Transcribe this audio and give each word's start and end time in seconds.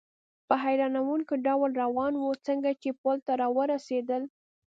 په 0.47 0.55
حیرانوونکي 0.63 1.35
ډول 1.45 1.71
روان 1.83 2.13
و، 2.17 2.23
څنګه 2.47 2.71
چې 2.81 2.89
پل 3.01 3.17
ته 3.25 3.33
را 3.41 3.47
ورسېدل. 3.57 4.23